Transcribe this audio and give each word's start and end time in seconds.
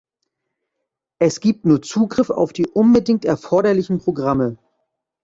Es 1.19 1.41
gibt 1.41 1.63
nur 1.63 1.83
Zugriff 1.83 2.31
auf 2.31 2.53
die 2.53 2.65
unbedingt 2.65 3.23
erforderlichen 3.23 3.99
Programme. 3.99 4.57